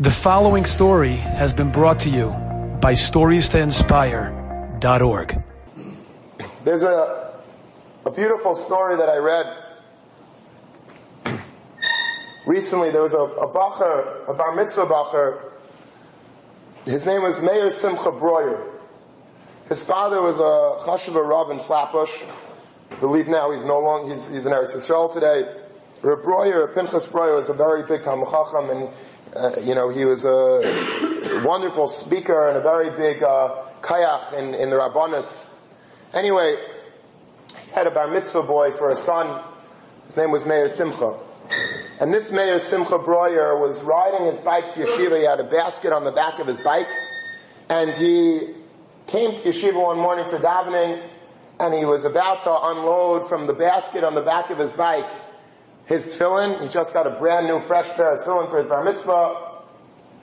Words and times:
The 0.00 0.12
following 0.12 0.64
story 0.64 1.16
has 1.16 1.52
been 1.52 1.72
brought 1.72 1.98
to 2.00 2.08
you 2.08 2.28
by 2.80 2.92
StoriesToInspire.org. 2.92 5.44
There's 6.62 6.84
a, 6.84 7.34
a 8.06 8.10
beautiful 8.12 8.54
story 8.54 8.94
that 8.94 9.08
I 9.08 9.16
read 9.16 9.56
recently. 12.46 12.92
There 12.92 13.02
was 13.02 13.12
a, 13.12 13.18
a 13.18 13.52
bacher, 13.52 14.28
a 14.28 14.34
bar 14.34 14.54
mitzvah 14.54 14.86
bacher. 14.86 15.40
His 16.84 17.04
name 17.04 17.24
was 17.24 17.42
Meir 17.42 17.68
Simcha 17.68 18.12
Breuer. 18.12 18.70
His 19.68 19.82
father 19.82 20.22
was 20.22 20.38
a 20.38 20.76
chashuva 20.86 21.28
rav 21.28 21.50
in 21.50 21.58
Flatbush. 21.58 22.22
I 22.92 22.94
believe 23.00 23.26
now 23.26 23.50
he's 23.50 23.64
no 23.64 23.80
longer, 23.80 24.14
he's, 24.14 24.28
he's 24.28 24.46
in 24.46 24.52
Eretz 24.52 24.76
Yisrael 24.76 25.12
today. 25.12 25.42
Reb 26.00 26.22
Breuer, 26.22 26.68
Pinchas 26.68 27.06
Breuer, 27.06 27.34
was 27.34 27.48
a 27.48 27.52
very 27.52 27.82
big 27.82 28.04
Talmud 28.04 28.28
Chacham, 28.28 28.70
and 28.70 28.88
uh, 29.34 29.60
you 29.60 29.74
know 29.74 29.88
he 29.88 30.04
was 30.04 30.24
a 30.24 31.42
wonderful 31.44 31.88
speaker 31.88 32.48
and 32.48 32.56
a 32.56 32.60
very 32.60 32.90
big 32.90 33.22
uh, 33.22 33.64
kayach 33.80 34.32
in, 34.32 34.54
in 34.54 34.70
the 34.70 34.76
Rabbanis. 34.76 35.46
Anyway, 36.14 36.56
he 37.64 37.70
had 37.72 37.88
a 37.88 37.90
bar 37.90 38.06
mitzvah 38.06 38.44
boy 38.44 38.70
for 38.70 38.90
a 38.90 38.96
son. 38.96 39.42
His 40.06 40.16
name 40.16 40.30
was 40.30 40.46
Meir 40.46 40.68
Simcha. 40.68 41.18
And 42.00 42.14
this 42.14 42.30
Meir 42.30 42.60
Simcha 42.60 42.98
Breuer 42.98 43.58
was 43.58 43.82
riding 43.82 44.26
his 44.26 44.38
bike 44.38 44.72
to 44.74 44.80
yeshiva. 44.80 45.18
He 45.18 45.24
had 45.24 45.40
a 45.40 45.50
basket 45.50 45.92
on 45.92 46.04
the 46.04 46.12
back 46.12 46.38
of 46.38 46.46
his 46.46 46.60
bike, 46.60 46.86
and 47.68 47.92
he 47.92 48.54
came 49.08 49.32
to 49.32 49.48
yeshiva 49.48 49.82
one 49.82 49.98
morning 49.98 50.28
for 50.30 50.38
davening, 50.38 51.02
and 51.58 51.74
he 51.74 51.84
was 51.84 52.04
about 52.04 52.42
to 52.42 52.66
unload 52.68 53.28
from 53.28 53.48
the 53.48 53.52
basket 53.52 54.04
on 54.04 54.14
the 54.14 54.22
back 54.22 54.50
of 54.50 54.58
his 54.58 54.72
bike 54.72 55.10
his 55.88 56.06
tefillin. 56.06 56.62
He 56.62 56.68
just 56.68 56.92
got 56.92 57.06
a 57.06 57.10
brand 57.10 57.46
new, 57.46 57.58
fresh 57.58 57.88
pair 57.96 58.14
of 58.14 58.24
tefillin 58.24 58.48
for 58.48 58.58
his 58.58 58.66
bar 58.66 58.84
mitzvah. 58.84 59.46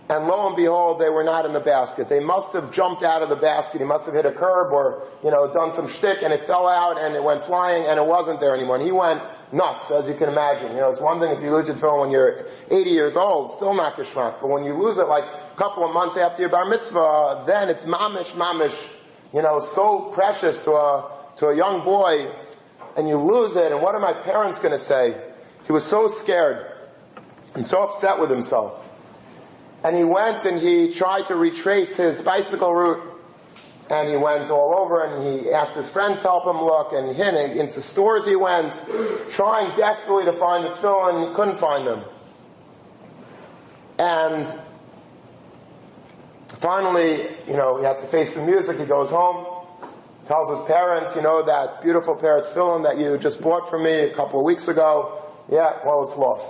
And 0.08 0.28
lo 0.28 0.46
and 0.46 0.56
behold, 0.56 1.02
they 1.02 1.10
were 1.10 1.24
not 1.24 1.46
in 1.46 1.54
the 1.54 1.60
basket. 1.60 2.10
They 2.10 2.20
must 2.20 2.54
have 2.54 2.72
jumped 2.72 3.02
out 3.02 3.24
of 3.24 3.30
the 3.30 3.36
basket. 3.36 3.82
He 3.82 3.88
must 3.88 4.06
have 4.06 4.14
hit 4.14 4.28
a 4.28 4.32
curb 4.32 4.72
or, 4.72 5.02
you 5.24 5.32
know, 5.32 5.52
done 5.52 5.74
some 5.74 5.88
shtick 5.88 6.22
and 6.22 6.32
it 6.32 6.42
fell 6.42 6.68
out 6.68 7.02
and 7.02 7.16
it 7.16 7.24
went 7.24 7.44
flying 7.44 7.86
and 7.88 8.00
it 8.00 8.06
wasn't 8.06 8.40
there 8.40 8.56
anymore. 8.56 8.76
And 8.76 8.86
he 8.86 8.92
went 8.92 9.20
nuts, 9.52 9.90
as 9.90 10.08
you 10.08 10.14
can 10.14 10.30
imagine. 10.30 10.74
You 10.74 10.78
know, 10.78 10.92
it's 10.92 11.02
one 11.02 11.20
thing 11.20 11.36
if 11.36 11.42
you 11.42 11.50
lose 11.50 11.68
your 11.68 11.76
tefillin 11.76 12.02
when 12.02 12.12
you're 12.12 12.46
80 12.70 12.90
years 12.92 13.16
old, 13.16 13.50
still 13.50 13.74
not 13.74 13.96
geschmack. 13.96 14.42
But 14.42 14.50
when 14.50 14.64
you 14.64 14.80
lose 14.80 15.00
it 15.00 15.08
like 15.08 15.24
a 15.24 15.58
couple 15.58 15.84
of 15.84 15.92
months 15.92 16.18
after 16.18 16.44
your 16.44 16.52
bar 16.52 16.66
mitzvah, 16.66 17.44
then 17.48 17.70
it's 17.70 17.86
mamish, 17.86 18.34
mamish, 18.34 18.88
you 19.34 19.42
know, 19.42 19.60
so 19.60 20.12
precious 20.14 20.64
to 20.66 20.72
a, 20.72 21.12
to 21.38 21.48
a 21.48 21.56
young 21.56 21.84
boy 21.84 22.32
and 22.96 23.10
you 23.10 23.18
lose 23.18 23.56
it. 23.56 23.72
And 23.72 23.82
what 23.82 23.96
are 23.96 24.02
my 24.02 24.14
parents 24.14 24.60
going 24.60 24.72
to 24.72 24.78
say? 24.78 25.20
He 25.66 25.72
was 25.72 25.84
so 25.84 26.08
scared 26.08 26.72
and 27.56 27.66
so 27.66 27.84
upset 27.84 28.20
with 28.20 28.30
himself. 28.30 28.82
And 29.84 29.96
he 29.96 30.04
went 30.04 30.46
and 30.46 30.60
he 30.60 30.92
tried 30.92 31.28
to 31.28 31.36
retrace 31.36 31.96
his 31.96 32.22
bicycle 32.22 32.74
route. 32.74 33.12
And 33.88 34.10
he 34.10 34.18
went 34.18 34.50
all 34.50 34.74
over 34.74 35.04
and 35.04 35.44
he 35.44 35.52
asked 35.52 35.76
his 35.76 35.90
friends 35.90 36.18
to 36.18 36.24
help 36.24 36.46
him 36.46 36.60
look. 36.60 36.92
And 36.92 37.10
into 37.60 37.82
stores 37.82 38.26
he 38.26 38.36
went, 38.36 38.82
trying 39.30 39.76
desperately 39.78 40.26
to 40.26 40.34
find 40.34 40.66
the 40.66 40.70
tefillin, 40.70 41.16
and 41.16 41.30
he 41.30 41.36
couldn't 41.36 41.58
find 41.58 41.86
them. 41.86 42.02
And 44.00 44.48
finally, 46.48 47.28
you 47.48 47.56
know, 47.56 47.78
he 47.78 47.84
had 47.84 48.00
to 48.00 48.08
face 48.08 48.34
the 48.34 48.44
music. 48.44 48.80
He 48.80 48.86
goes 48.86 49.12
home, 49.12 49.46
tells 50.28 50.50
his 50.58 50.66
parents, 50.66 51.16
you 51.16 51.22
know, 51.22 51.44
that 51.44 51.84
beautiful 51.84 52.16
pair 52.16 52.40
of 52.40 52.48
tefillin 52.48 52.84
that 52.84 52.98
you 52.98 53.20
just 53.20 53.40
bought 53.40 53.70
for 53.70 53.78
me 53.78 53.92
a 53.92 54.14
couple 54.16 54.40
of 54.40 54.46
weeks 54.46 54.68
ago, 54.68 55.22
yeah, 55.52 55.80
well, 55.86 56.04
it's 56.04 56.18
lost. 56.18 56.50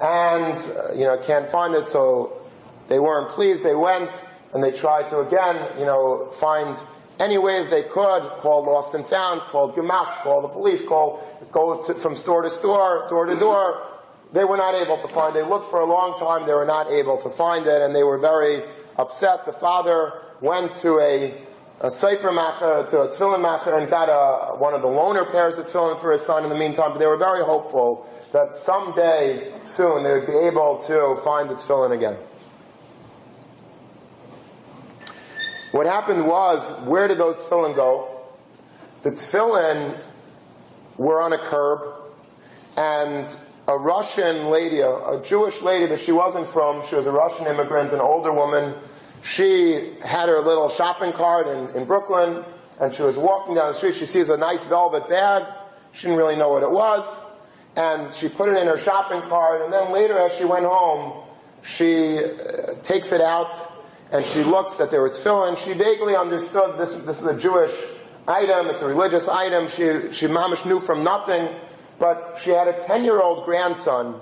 And, 0.00 0.56
uh, 0.76 0.92
you 0.92 1.04
know, 1.04 1.16
can't 1.18 1.48
find 1.48 1.74
it, 1.74 1.86
so 1.86 2.42
they 2.88 2.98
weren't 2.98 3.30
pleased. 3.30 3.64
They 3.64 3.74
went 3.74 4.24
and 4.52 4.62
they 4.62 4.72
tried 4.72 5.08
to 5.08 5.20
again, 5.20 5.78
you 5.78 5.86
know, 5.86 6.30
find 6.32 6.76
any 7.18 7.38
way 7.38 7.62
that 7.62 7.70
they 7.70 7.82
could, 7.82 8.22
call 8.40 8.64
lost 8.64 8.94
and 8.94 9.06
found, 9.06 9.40
call 9.42 9.72
gemachs, 9.72 10.14
call 10.22 10.42
the 10.42 10.48
police, 10.48 10.84
call, 10.84 11.22
go 11.52 11.82
to, 11.84 11.94
from 11.94 12.16
store 12.16 12.42
to 12.42 12.50
store, 12.50 13.06
door 13.08 13.26
to 13.26 13.36
door. 13.36 13.86
They 14.32 14.44
were 14.44 14.56
not 14.56 14.74
able 14.74 14.96
to 14.98 15.08
find 15.08 15.36
it. 15.36 15.42
They 15.42 15.48
looked 15.48 15.70
for 15.70 15.80
a 15.80 15.86
long 15.86 16.18
time. 16.18 16.46
They 16.46 16.54
were 16.54 16.66
not 16.66 16.90
able 16.90 17.18
to 17.18 17.30
find 17.30 17.66
it, 17.66 17.82
and 17.82 17.94
they 17.94 18.02
were 18.02 18.18
very 18.18 18.62
upset. 18.96 19.44
The 19.44 19.52
father 19.52 20.14
went 20.40 20.74
to 20.76 20.98
a 21.00 21.34
a 21.82 21.90
Sefer 21.90 22.30
Macher 22.30 22.88
to 22.90 23.00
a 23.00 23.08
Tefillin 23.08 23.40
Macher 23.40 23.76
and 23.76 23.90
got 23.90 24.08
a, 24.08 24.56
one 24.56 24.72
of 24.72 24.82
the 24.82 24.88
loaner 24.88 25.28
pairs 25.30 25.58
of 25.58 25.66
Tefillin 25.66 26.00
for 26.00 26.12
his 26.12 26.22
son 26.22 26.44
in 26.44 26.48
the 26.48 26.54
meantime, 26.54 26.92
but 26.92 27.00
they 27.00 27.06
were 27.06 27.16
very 27.16 27.44
hopeful 27.44 28.08
that 28.32 28.54
someday 28.56 29.52
soon 29.64 30.04
they 30.04 30.12
would 30.12 30.26
be 30.26 30.32
able 30.32 30.80
to 30.86 31.20
find 31.24 31.50
the 31.50 31.54
Tefillin 31.54 31.92
again. 31.92 32.16
What 35.72 35.86
happened 35.86 36.24
was, 36.24 36.70
where 36.86 37.08
did 37.08 37.18
those 37.18 37.36
Tefillin 37.36 37.74
go? 37.74 38.20
The 39.02 39.10
Tefillin 39.10 39.98
were 40.98 41.20
on 41.20 41.32
a 41.32 41.38
curb, 41.38 41.94
and 42.76 43.26
a 43.66 43.76
Russian 43.76 44.46
lady, 44.50 44.80
a, 44.80 44.88
a 44.88 45.22
Jewish 45.24 45.60
lady 45.62 45.86
that 45.86 45.98
she 45.98 46.12
wasn't 46.12 46.46
from, 46.46 46.86
she 46.86 46.94
was 46.94 47.06
a 47.06 47.10
Russian 47.10 47.48
immigrant, 47.48 47.92
an 47.92 48.00
older 48.00 48.32
woman, 48.32 48.74
she 49.22 49.92
had 50.04 50.28
her 50.28 50.40
little 50.40 50.68
shopping 50.68 51.12
cart 51.12 51.46
in, 51.46 51.68
in 51.76 51.84
Brooklyn, 51.84 52.44
and 52.80 52.92
she 52.92 53.02
was 53.02 53.16
walking 53.16 53.54
down 53.54 53.68
the 53.72 53.74
street. 53.74 53.94
She 53.94 54.06
sees 54.06 54.28
a 54.28 54.36
nice 54.36 54.64
velvet 54.64 55.08
bag. 55.08 55.44
She 55.92 56.08
didn't 56.08 56.18
really 56.18 56.36
know 56.36 56.48
what 56.48 56.62
it 56.62 56.70
was. 56.70 57.26
And 57.76 58.12
she 58.12 58.28
put 58.28 58.48
it 58.48 58.56
in 58.60 58.66
her 58.66 58.78
shopping 58.78 59.22
cart, 59.22 59.62
and 59.62 59.72
then 59.72 59.92
later 59.92 60.18
as 60.18 60.34
she 60.34 60.44
went 60.44 60.66
home, 60.66 61.24
she 61.62 62.18
uh, 62.18 62.74
takes 62.82 63.12
it 63.12 63.20
out, 63.20 63.54
and 64.10 64.24
she 64.24 64.42
looks 64.42 64.76
that 64.76 64.90
there 64.90 65.02
was 65.02 65.18
tefillin. 65.18 65.56
She 65.56 65.72
vaguely 65.72 66.16
understood 66.16 66.78
this, 66.78 66.92
this 66.94 67.20
is 67.20 67.26
a 67.26 67.36
Jewish 67.36 67.72
item, 68.26 68.66
it's 68.66 68.82
a 68.82 68.86
religious 68.86 69.28
item. 69.28 69.68
She, 69.68 70.12
she 70.12 70.26
mamish 70.26 70.66
knew 70.66 70.80
from 70.80 71.04
nothing, 71.04 71.48
but 71.98 72.38
she 72.42 72.50
had 72.50 72.66
a 72.66 72.72
10-year-old 72.72 73.44
grandson 73.44 74.20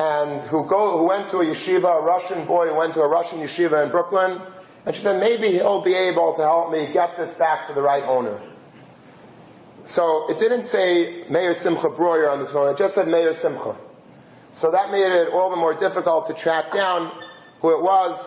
and 0.00 0.40
who, 0.48 0.64
go, 0.64 0.96
who 0.96 1.04
went 1.04 1.28
to 1.28 1.40
a 1.40 1.44
yeshiva, 1.44 2.00
a 2.00 2.02
Russian 2.02 2.46
boy 2.46 2.68
who 2.68 2.74
went 2.74 2.94
to 2.94 3.02
a 3.02 3.08
Russian 3.08 3.40
yeshiva 3.40 3.84
in 3.84 3.90
Brooklyn, 3.90 4.40
and 4.86 4.96
she 4.96 5.02
said, 5.02 5.20
maybe 5.20 5.48
he'll 5.48 5.82
be 5.82 5.94
able 5.94 6.34
to 6.36 6.40
help 6.40 6.72
me 6.72 6.90
get 6.90 7.18
this 7.18 7.34
back 7.34 7.66
to 7.66 7.74
the 7.74 7.82
right 7.82 8.02
owner. 8.04 8.40
So 9.84 10.26
it 10.30 10.38
didn't 10.38 10.64
say 10.64 11.24
Meir 11.28 11.52
Simcha 11.52 11.90
Breuer 11.90 12.30
on 12.30 12.38
the 12.38 12.46
phone, 12.46 12.72
it 12.72 12.78
just 12.78 12.94
said 12.94 13.08
Mayor 13.08 13.34
Simcha. 13.34 13.76
So 14.54 14.70
that 14.70 14.90
made 14.90 15.12
it 15.12 15.28
all 15.34 15.50
the 15.50 15.56
more 15.56 15.74
difficult 15.74 16.26
to 16.28 16.34
track 16.34 16.72
down 16.72 17.12
who 17.60 17.76
it 17.76 17.82
was. 17.82 18.26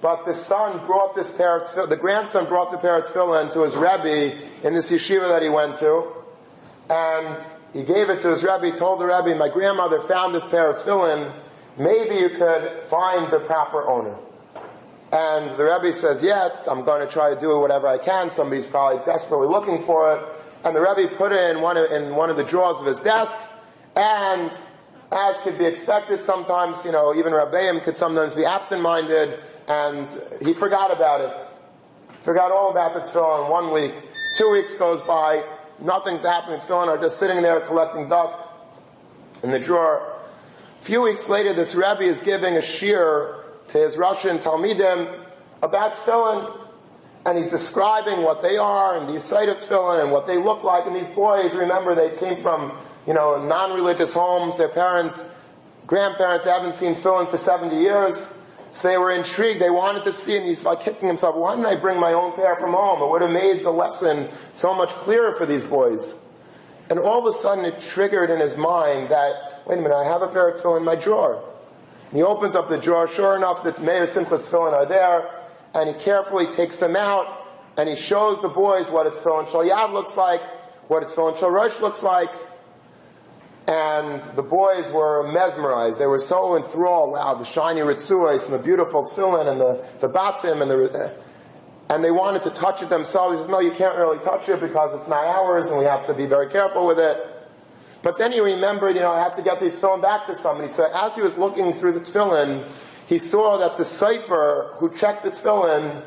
But 0.00 0.26
the 0.26 0.34
son 0.34 0.84
brought 0.84 1.14
this 1.14 1.30
pair 1.30 1.60
of 1.60 1.88
the 1.88 1.96
grandson 1.96 2.46
brought 2.46 2.72
the 2.72 2.78
pair 2.78 2.98
of 2.98 3.04
tefillin 3.08 3.52
to 3.52 3.62
his 3.62 3.76
Rebbe 3.76 4.36
in 4.64 4.74
this 4.74 4.90
yeshiva 4.90 5.28
that 5.28 5.42
he 5.42 5.48
went 5.48 5.76
to. 5.76 6.12
And 6.90 7.38
he 7.72 7.82
gave 7.82 8.10
it 8.10 8.20
to 8.22 8.30
his 8.30 8.42
rabbi, 8.42 8.70
told 8.70 9.00
the 9.00 9.06
rabbi, 9.06 9.34
my 9.34 9.48
grandmother 9.48 10.00
found 10.00 10.34
this 10.34 10.46
pair 10.46 10.70
of 10.70 10.76
tefillin, 10.76 11.32
maybe 11.76 12.16
you 12.16 12.30
could 12.30 12.82
find 12.84 13.30
the 13.30 13.40
proper 13.40 13.86
owner. 13.86 14.16
And 15.12 15.56
the 15.56 15.64
rabbi 15.64 15.90
says, 15.90 16.22
yes, 16.22 16.66
I'm 16.66 16.84
going 16.84 17.06
to 17.06 17.12
try 17.12 17.34
to 17.34 17.40
do 17.40 17.58
whatever 17.58 17.86
I 17.86 17.98
can. 17.98 18.30
Somebody's 18.30 18.66
probably 18.66 19.02
desperately 19.04 19.48
looking 19.48 19.82
for 19.84 20.16
it. 20.16 20.28
And 20.64 20.74
the 20.74 20.82
rabbi 20.82 21.06
put 21.06 21.32
it 21.32 21.56
in 21.56 21.62
one 21.62 21.76
of, 21.76 21.90
in 21.90 22.14
one 22.14 22.30
of 22.30 22.36
the 22.36 22.44
drawers 22.44 22.80
of 22.80 22.86
his 22.86 23.00
desk, 23.00 23.38
and 23.96 24.50
as 25.10 25.38
could 25.38 25.56
be 25.56 25.64
expected, 25.64 26.22
sometimes, 26.22 26.84
you 26.84 26.92
know, 26.92 27.14
even 27.14 27.32
Rabbeim 27.32 27.82
could 27.82 27.96
sometimes 27.96 28.34
be 28.34 28.44
absent-minded, 28.44 29.40
and 29.66 30.06
he 30.42 30.52
forgot 30.52 30.92
about 30.92 31.20
it. 31.22 31.36
Forgot 32.22 32.52
all 32.52 32.70
about 32.70 32.92
the 32.92 33.00
tefillin 33.00 33.50
one 33.50 33.72
week. 33.72 33.94
Two 34.36 34.50
weeks 34.50 34.74
goes 34.74 35.00
by, 35.02 35.42
nothing's 35.80 36.22
happening. 36.22 36.60
Tefillin 36.60 36.88
are 36.88 36.98
just 36.98 37.18
sitting 37.18 37.42
there 37.42 37.60
collecting 37.60 38.08
dust 38.08 38.38
in 39.42 39.50
the 39.50 39.58
drawer. 39.58 40.20
A 40.80 40.84
few 40.84 41.02
weeks 41.02 41.28
later, 41.28 41.52
this 41.52 41.74
Rebbe 41.74 42.02
is 42.02 42.20
giving 42.20 42.56
a 42.56 42.60
shiur 42.60 43.42
to 43.68 43.78
his 43.78 43.96
Russian 43.96 44.38
Talmidim 44.38 45.24
about 45.62 45.94
tefillin, 45.94 46.56
and 47.26 47.36
he's 47.36 47.50
describing 47.50 48.22
what 48.22 48.42
they 48.42 48.56
are 48.56 48.96
and 48.96 49.08
the 49.08 49.20
sight 49.20 49.48
of 49.48 49.58
tefillin 49.58 50.02
and 50.02 50.12
what 50.12 50.26
they 50.26 50.38
look 50.38 50.62
like. 50.62 50.86
And 50.86 50.94
these 50.94 51.08
boys, 51.08 51.54
remember, 51.54 51.94
they 51.94 52.16
came 52.16 52.40
from 52.40 52.72
you 53.06 53.14
know 53.14 53.44
non-religious 53.44 54.12
homes. 54.12 54.56
Their 54.56 54.68
parents, 54.68 55.26
grandparents 55.86 56.44
haven't 56.44 56.74
seen 56.74 56.92
tefillin 56.92 57.28
for 57.28 57.38
70 57.38 57.76
years. 57.76 58.26
So 58.72 58.88
they 58.88 58.98
were 58.98 59.10
intrigued. 59.10 59.60
They 59.60 59.70
wanted 59.70 60.02
to 60.04 60.12
see, 60.12 60.36
and 60.36 60.46
he's 60.46 60.64
like 60.64 60.80
kicking 60.80 61.08
himself. 61.08 61.34
Why 61.34 61.56
didn't 61.56 61.66
I 61.66 61.74
bring 61.74 61.98
my 61.98 62.12
own 62.12 62.32
pair 62.32 62.56
from 62.56 62.72
home? 62.72 63.02
It 63.02 63.10
would 63.10 63.22
have 63.22 63.30
made 63.30 63.64
the 63.64 63.70
lesson 63.70 64.28
so 64.52 64.74
much 64.74 64.90
clearer 64.90 65.32
for 65.32 65.46
these 65.46 65.64
boys. 65.64 66.14
And 66.90 66.98
all 66.98 67.18
of 67.18 67.26
a 67.26 67.36
sudden, 67.36 67.64
it 67.64 67.80
triggered 67.80 68.30
in 68.30 68.40
his 68.40 68.56
mind 68.56 69.10
that, 69.10 69.62
wait 69.66 69.78
a 69.78 69.82
minute, 69.82 69.94
I 69.94 70.04
have 70.04 70.22
a 70.22 70.28
pair 70.28 70.48
of 70.48 70.60
tefillin 70.60 70.78
in 70.78 70.84
my 70.84 70.94
drawer. 70.94 71.42
And 72.10 72.16
he 72.16 72.22
opens 72.22 72.54
up 72.54 72.68
the 72.68 72.78
drawer. 72.78 73.06
Sure 73.06 73.36
enough, 73.36 73.62
the 73.62 73.78
Meir 73.82 74.06
Simcha's 74.06 74.48
tefillin 74.48 74.72
are 74.72 74.86
there, 74.86 75.28
and 75.74 75.94
he 75.94 76.02
carefully 76.02 76.46
takes 76.46 76.76
them 76.76 76.96
out, 76.96 77.46
and 77.76 77.88
he 77.88 77.96
shows 77.96 78.40
the 78.40 78.48
boys 78.48 78.88
what 78.88 79.06
a 79.06 79.10
tefillin 79.10 79.50
shel 79.50 79.64
yad 79.64 79.92
looks 79.92 80.16
like, 80.16 80.40
what 80.88 81.02
a 81.02 81.06
tefillin 81.06 81.38
shel 81.38 81.50
rosh 81.50 81.80
looks 81.80 82.02
like. 82.02 82.30
And 83.68 84.22
the 84.34 84.42
boys 84.42 84.90
were 84.90 85.30
mesmerized. 85.30 86.00
They 86.00 86.06
were 86.06 86.18
so 86.18 86.56
enthralled, 86.56 87.12
wow, 87.12 87.34
the 87.34 87.44
shiny 87.44 87.82
retzuos 87.82 88.46
and 88.46 88.54
the 88.54 88.58
beautiful 88.58 89.04
tefillin 89.04 89.46
and 89.46 89.60
the, 89.60 89.86
the 90.00 90.08
batim 90.08 90.62
and 90.62 90.70
the, 90.70 91.14
and 91.90 92.02
they 92.02 92.10
wanted 92.10 92.40
to 92.42 92.50
touch 92.50 92.80
it 92.80 92.88
themselves. 92.88 93.36
He 93.36 93.42
says, 93.42 93.50
no, 93.50 93.60
you 93.60 93.72
can't 93.72 93.94
really 93.98 94.20
touch 94.20 94.48
it 94.48 94.58
because 94.60 94.98
it's 94.98 95.06
not 95.06 95.22
ours 95.22 95.68
and 95.68 95.78
we 95.78 95.84
have 95.84 96.06
to 96.06 96.14
be 96.14 96.24
very 96.24 96.48
careful 96.48 96.86
with 96.86 96.98
it. 96.98 97.18
But 98.02 98.16
then 98.16 98.32
he 98.32 98.40
remembered, 98.40 98.96
you 98.96 99.02
know, 99.02 99.10
I 99.10 99.20
have 99.20 99.34
to 99.36 99.42
get 99.42 99.60
these 99.60 99.74
tefillin 99.74 100.00
back 100.00 100.26
to 100.28 100.34
somebody. 100.34 100.68
So 100.68 100.88
as 100.94 101.14
he 101.14 101.20
was 101.20 101.36
looking 101.36 101.74
through 101.74 101.92
the 101.92 102.00
tefillin, 102.00 102.64
he 103.06 103.18
saw 103.18 103.58
that 103.58 103.76
the 103.76 103.84
sofer 103.84 104.76
who 104.76 104.94
checked 104.94 105.24
the 105.24 105.30
tefillin 105.30 106.04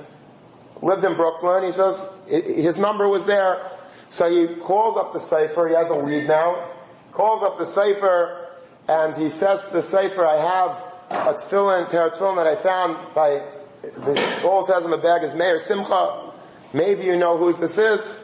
lived 0.81 1.03
in 1.03 1.13
Brooklyn. 1.13 1.63
He 1.63 1.71
says, 1.71 2.09
his 2.27 2.79
number 2.79 3.07
was 3.07 3.27
there. 3.27 3.69
So 4.09 4.27
he 4.27 4.55
calls 4.55 4.97
up 4.97 5.13
the 5.13 5.19
sofer. 5.19 5.69
He 5.69 5.75
has 5.75 5.91
a 5.91 5.95
lead 5.95 6.27
now. 6.27 6.69
Calls 7.11 7.43
up 7.43 7.57
the 7.57 7.65
sofer 7.65 8.47
and 8.87 9.15
he 9.15 9.29
says 9.29 9.63
to 9.65 9.71
the 9.71 9.79
sofer, 9.79 10.25
I 10.25 10.37
have 10.37 10.83
a 11.09 11.33
tefillin, 11.33 11.89
pair 11.89 12.07
of 12.07 12.13
tefillin 12.13 12.37
that 12.37 12.47
I 12.47 12.55
found 12.55 12.97
by, 13.13 13.43
the, 13.81 14.41
all 14.45 14.61
it 14.61 14.67
says 14.67 14.85
in 14.85 14.91
the 14.91 14.97
bag 14.97 15.23
is 15.23 15.35
Meir 15.35 15.59
Simcha. 15.59 16.31
Maybe 16.73 17.03
you 17.03 17.17
know 17.17 17.37
who 17.37 17.51
this 17.51 17.77
is. 17.77 18.17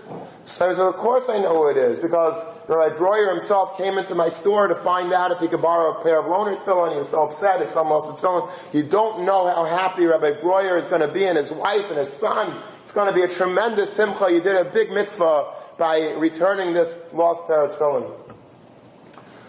So 0.46 0.70
I 0.70 0.74
said, 0.74 0.80
of 0.80 0.96
course 0.96 1.28
I 1.28 1.38
know 1.40 1.54
who 1.54 1.68
it 1.68 1.76
is, 1.76 2.00
because 2.00 2.34
Rabbi 2.70 2.96
Breuer 2.96 3.30
himself 3.30 3.78
came 3.78 3.98
into 3.98 4.16
my 4.16 4.30
store 4.30 4.68
to 4.68 4.76
find 4.76 5.12
out 5.12 5.32
if 5.32 5.40
he 5.40 5.50
could 5.50 5.62
borrow 5.62 6.00
a 6.00 6.04
pair 6.04 6.20
of 6.20 6.26
loaner 6.26 6.58
tefillin. 6.64 6.94
He 6.94 6.98
was 6.98 7.10
so 7.10 7.28
upset 7.28 7.60
his 7.60 7.72
son 7.72 7.90
lost 7.90 8.08
the 8.08 8.28
tefillin. 8.28 8.74
You 8.74 8.84
don't 8.84 9.26
know 9.26 9.48
how 9.48 9.66
happy 9.66 10.06
Rabbi 10.06 10.40
Breuer 10.40 10.78
is 10.78 10.88
going 10.88 11.02
to 11.02 11.10
be 11.10 11.26
and 11.26 11.38
his 11.38 11.52
wife 11.52 11.90
and 11.90 11.98
his 11.98 12.12
son. 12.12 12.62
It's 12.84 12.94
going 12.94 13.10
to 13.10 13.14
be 13.14 13.24
a 13.24 13.28
tremendous 13.28 13.92
simcha. 13.92 14.32
You 14.32 14.40
did 14.40 14.56
a 14.56 14.64
big 14.64 14.92
mitzvah 14.92 15.54
by 15.78 16.14
returning 16.14 16.74
this 16.74 16.98
lost 17.12 17.46
pair 17.48 17.66
of 17.66 17.76
tefillin. 17.76 18.37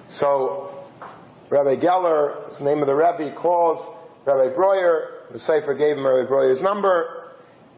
So 0.09 0.87
Rabbi 1.51 1.77
Geller, 1.77 2.57
the 2.57 2.65
name 2.65 2.81
of 2.81 2.87
the 2.87 2.95
Rebbe, 2.95 3.31
calls 3.33 3.87
Rabbi 4.25 4.55
Breuer. 4.55 5.15
The 5.31 5.39
Sefer 5.39 5.75
gave 5.75 5.99
him 5.99 6.07
Rabbi 6.07 6.27
Breuer's 6.27 6.63
number, 6.63 7.29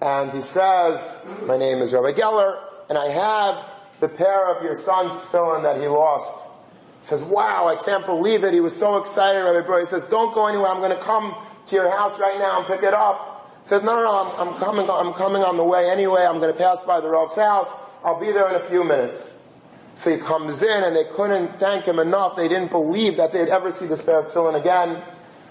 and 0.01 0.31
he 0.31 0.41
says, 0.41 1.19
"My 1.47 1.57
name 1.57 1.83
is 1.83 1.93
Rabbi 1.93 2.13
Geller, 2.13 2.59
and 2.89 2.97
I 2.97 3.09
have 3.09 3.65
the 3.99 4.09
pair 4.09 4.55
of 4.55 4.63
your 4.63 4.77
son's 4.77 5.13
tefillin 5.25 5.65
that 5.65 5.81
he 5.81 5.89
lost." 5.89 6.33
He 7.01 7.07
says, 7.07 7.23
"Wow, 7.25 7.67
I 7.67 7.75
can't 7.77 8.07
believe 8.07 8.45
it! 8.45 8.55
He 8.55 8.61
was 8.61 8.77
so 8.77 8.97
excited." 8.97 9.41
Rabbi 9.41 9.67
Breuer 9.67 9.85
says, 9.85 10.05
"Don't 10.05 10.33
go 10.33 10.47
anywhere. 10.47 10.69
I'm 10.69 10.79
going 10.79 10.97
to 10.97 11.03
come 11.03 11.35
to 11.67 11.75
your 11.75 11.91
house 11.91 12.19
right 12.21 12.39
now 12.39 12.59
and 12.59 12.67
pick 12.67 12.85
it 12.85 12.95
up." 12.95 13.51
He 13.63 13.69
says, 13.69 13.83
"No, 13.83 13.97
no, 13.97 14.05
no. 14.05 14.13
I'm, 14.13 14.49
I'm 14.49 14.55
coming. 14.61 14.89
I'm 14.89 15.13
coming 15.15 15.43
on 15.43 15.57
the 15.57 15.65
way 15.65 15.91
anyway. 15.91 16.25
I'm 16.25 16.39
going 16.39 16.53
to 16.53 16.59
pass 16.59 16.85
by 16.85 17.01
the 17.01 17.11
Rav's 17.11 17.35
house. 17.35 17.73
I'll 18.05 18.21
be 18.21 18.31
there 18.31 18.49
in 18.49 18.55
a 18.55 18.61
few 18.61 18.85
minutes." 18.85 19.29
So 19.95 20.11
he 20.11 20.19
comes 20.19 20.63
in 20.63 20.85
and 20.85 20.97
they 20.97 21.05
couldn't 21.05 21.49
thank 21.57 21.85
him 21.85 21.99
enough. 21.99 22.37
They 22.37 22.49
didn't 22.49 22.71
believe 22.71 23.17
that 23.17 23.33
they'd 23.33 23.49
ever 23.49 23.71
see 23.71 23.87
this 23.87 24.01
pair 24.01 24.21
of 24.21 24.33
tefillin 24.33 24.59
again. 24.59 25.03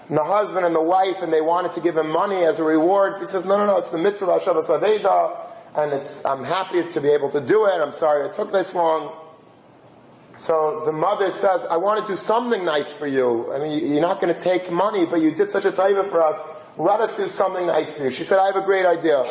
And 0.08 0.18
the 0.18 0.24
husband 0.24 0.66
and 0.66 0.74
the 0.74 0.82
wife, 0.82 1.22
and 1.22 1.32
they 1.32 1.40
wanted 1.40 1.72
to 1.72 1.80
give 1.80 1.96
him 1.96 2.10
money 2.10 2.42
as 2.42 2.58
a 2.58 2.64
reward. 2.64 3.20
He 3.20 3.26
says, 3.26 3.44
no, 3.44 3.56
no, 3.58 3.66
no, 3.66 3.78
it's 3.78 3.90
the 3.90 3.98
mitzvah 3.98 4.32
of 4.32 4.42
Shabbat 4.42 5.46
and 5.76 5.92
it's, 5.92 6.24
I'm 6.24 6.42
happy 6.42 6.82
to 6.82 7.00
be 7.00 7.08
able 7.10 7.30
to 7.30 7.40
do 7.40 7.66
it. 7.66 7.80
I'm 7.80 7.92
sorry 7.92 8.26
it 8.26 8.34
took 8.34 8.50
this 8.50 8.74
long. 8.74 9.16
So 10.38 10.82
the 10.84 10.92
mother 10.92 11.30
says, 11.30 11.64
I 11.66 11.76
want 11.76 12.00
to 12.00 12.12
do 12.12 12.16
something 12.16 12.64
nice 12.64 12.90
for 12.90 13.06
you. 13.06 13.52
I 13.52 13.58
mean, 13.58 13.92
you're 13.92 14.00
not 14.00 14.20
going 14.20 14.34
to 14.34 14.40
take 14.40 14.72
money, 14.72 15.06
but 15.06 15.20
you 15.20 15.32
did 15.32 15.50
such 15.50 15.64
a 15.64 15.72
favor 15.72 16.02
for 16.04 16.22
us. 16.22 16.36
Let 16.78 17.00
us 17.00 17.14
do 17.16 17.28
something 17.28 17.66
nice 17.66 17.94
for 17.94 18.04
you. 18.04 18.10
She 18.10 18.24
said, 18.24 18.38
I 18.38 18.46
have 18.46 18.56
a 18.56 18.62
great 18.62 18.86
idea. 18.86 19.24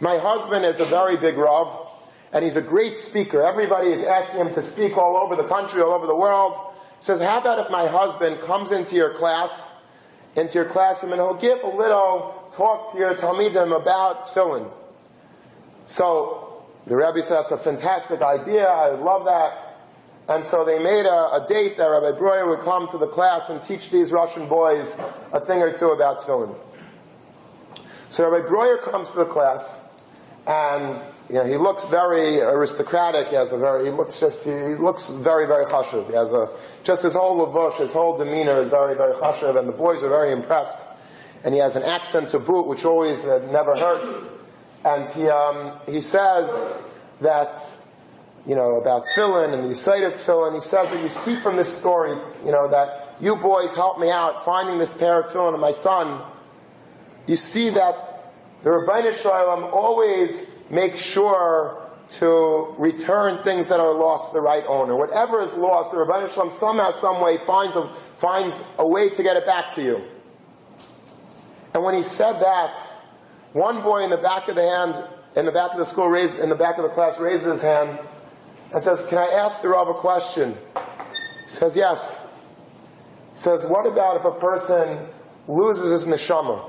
My 0.00 0.18
husband 0.18 0.64
is 0.64 0.80
a 0.80 0.84
very 0.84 1.16
big 1.16 1.38
Rav 1.38 1.88
and 2.34 2.44
he's 2.44 2.56
a 2.56 2.60
great 2.60 2.98
speaker. 2.98 3.42
Everybody 3.42 3.90
is 3.90 4.02
asking 4.02 4.40
him 4.40 4.54
to 4.54 4.62
speak 4.62 4.98
all 4.98 5.16
over 5.16 5.36
the 5.36 5.48
country, 5.48 5.80
all 5.80 5.92
over 5.92 6.06
the 6.06 6.16
world. 6.16 6.74
He 6.98 7.04
says, 7.04 7.20
how 7.20 7.38
about 7.38 7.60
if 7.60 7.70
my 7.70 7.86
husband 7.86 8.40
comes 8.40 8.72
into 8.72 8.96
your 8.96 9.14
class, 9.14 9.72
into 10.34 10.54
your 10.54 10.64
classroom, 10.64 11.12
and 11.12 11.20
he'll 11.20 11.34
give 11.34 11.62
a 11.62 11.68
little 11.68 12.50
talk 12.56 12.92
to 12.92 12.98
your 12.98 13.14
Talmidim 13.14 13.74
about 13.74 14.26
tefillin. 14.26 14.68
So 15.86 16.64
the 16.88 16.96
Rebbe 16.96 17.22
said, 17.22 17.36
that's 17.36 17.52
a 17.52 17.56
fantastic 17.56 18.20
idea. 18.20 18.66
I 18.66 18.90
love 18.90 19.26
that. 19.26 19.78
And 20.28 20.44
so 20.44 20.64
they 20.64 20.78
made 20.78 21.06
a, 21.06 21.34
a, 21.34 21.46
date 21.46 21.76
that 21.76 21.86
Rabbi 21.86 22.18
Breuer 22.18 22.48
would 22.48 22.60
come 22.60 22.88
to 22.88 22.98
the 22.98 23.06
class 23.06 23.50
and 23.50 23.62
teach 23.62 23.90
these 23.90 24.10
Russian 24.10 24.48
boys 24.48 24.96
a 25.32 25.40
thing 25.40 25.60
or 25.60 25.76
two 25.76 25.90
about 25.90 26.20
tefillin. 26.20 26.58
So 28.08 28.28
Rabbi 28.28 28.48
Breuer 28.48 28.78
comes 28.78 29.10
to 29.12 29.18
the 29.18 29.24
class, 29.26 29.80
and 30.46 31.00
you 31.28 31.36
know, 31.36 31.44
he 31.44 31.56
looks 31.56 31.84
very 31.86 32.40
aristocratic. 32.40 33.28
He 33.28 33.34
has 33.34 33.52
a 33.52 33.56
very, 33.56 33.86
he 33.86 33.90
looks 33.90 34.20
just, 34.20 34.44
he, 34.44 34.50
looks 34.50 35.08
very, 35.08 35.46
very 35.46 35.64
chashuv. 35.64 36.06
He 36.08 36.14
has 36.14 36.30
a, 36.32 36.50
just 36.82 37.02
his 37.02 37.14
whole 37.14 37.46
lavush, 37.46 37.78
his 37.78 37.92
whole 37.92 38.18
demeanor 38.18 38.60
is 38.60 38.68
very, 38.68 38.94
very 38.94 39.14
chashuv, 39.14 39.58
and 39.58 39.66
the 39.66 39.72
boys 39.72 40.02
are 40.02 40.08
very 40.10 40.32
impressed. 40.32 40.78
And 41.42 41.54
he 41.54 41.60
has 41.60 41.76
an 41.76 41.82
accent 41.82 42.30
to 42.30 42.38
boot, 42.38 42.66
which 42.66 42.84
always 42.84 43.24
uh, 43.24 43.38
never 43.50 43.74
hurts. 43.74 44.26
And 44.84 45.08
he, 45.10 45.28
um, 45.28 45.78
he 45.86 46.02
says 46.02 46.50
that, 47.22 47.58
you 48.46 48.54
know, 48.54 48.76
about 48.76 49.06
tefillin 49.06 49.54
and 49.54 49.64
the 49.64 49.70
of 49.70 50.14
tefillin. 50.14 50.54
He 50.54 50.60
says 50.60 50.90
that 50.90 51.02
you 51.02 51.08
see 51.08 51.36
from 51.36 51.56
this 51.56 51.74
story, 51.74 52.18
you 52.44 52.52
know, 52.52 52.68
that 52.68 53.16
you 53.18 53.36
boys 53.36 53.74
helped 53.74 53.98
me 53.98 54.10
out 54.10 54.44
finding 54.44 54.76
this 54.76 54.92
pair 54.92 55.20
of 55.20 55.32
tefillin 55.32 55.54
of 55.54 55.60
my 55.60 55.72
son. 55.72 56.22
You 57.26 57.36
see 57.36 57.70
that 57.70 58.13
the 58.64 58.70
Ribbono 58.70 59.12
Shel 59.12 59.30
Olam 59.30 59.72
always 59.72 60.50
makes 60.70 61.00
sure 61.00 61.80
to 62.08 62.74
return 62.78 63.42
things 63.42 63.68
that 63.68 63.78
are 63.78 63.92
lost 63.92 64.30
to 64.30 64.34
the 64.34 64.40
right 64.40 64.64
owner. 64.66 64.96
Whatever 64.96 65.42
is 65.42 65.54
lost, 65.54 65.90
the 65.90 65.98
Ribbono 65.98 66.32
Shel 66.32 66.48
Olam 66.48 66.52
somehow, 66.54 66.92
some 66.92 67.20
way 67.20 67.38
finds 67.46 67.76
a, 67.76 67.86
finds 68.16 68.64
a 68.78 68.88
way 68.88 69.10
to 69.10 69.22
get 69.22 69.36
it 69.36 69.44
back 69.44 69.74
to 69.74 69.82
you. 69.82 70.02
And 71.74 71.84
when 71.84 71.94
he 71.94 72.02
said 72.02 72.40
that, 72.40 72.78
one 73.52 73.82
boy 73.82 74.02
in 74.02 74.10
the 74.10 74.16
back 74.16 74.48
of 74.48 74.54
the 74.56 74.62
hand, 74.62 74.94
in 75.36 75.44
the 75.44 75.52
back 75.52 75.72
of 75.72 75.78
the 75.78 75.84
school, 75.84 76.08
raised, 76.08 76.38
in 76.38 76.48
the 76.48 76.56
back 76.56 76.78
of 76.78 76.84
the 76.84 76.90
class, 76.90 77.18
raises 77.18 77.46
his 77.46 77.62
hand 77.62 77.98
and 78.72 78.82
says, 78.82 79.04
"Can 79.06 79.18
I 79.18 79.26
ask 79.26 79.60
the 79.60 79.68
Rav 79.68 79.88
a 79.88 79.94
question?" 79.94 80.56
He 81.42 81.50
says, 81.50 81.76
"Yes." 81.76 82.18
He 83.34 83.40
says, 83.40 83.64
"What 83.66 83.86
about 83.86 84.16
if 84.16 84.24
a 84.24 84.30
person 84.30 85.08
loses 85.48 85.90
his 85.90 86.06
neshama? 86.06 86.62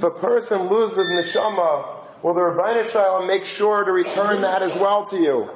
If 0.00 0.04
a 0.04 0.10
person 0.12 0.70
loses 0.70 1.08
neshama, 1.08 2.00
Will 2.22 2.32
the 2.32 2.40
Ribbono 2.40 2.90
Shel 2.90 3.20
Olam 3.20 3.26
make 3.26 3.44
sure 3.44 3.84
to 3.84 3.92
return 3.92 4.40
that 4.40 4.62
as 4.62 4.74
well 4.74 5.04
to 5.04 5.16
you? 5.18 5.50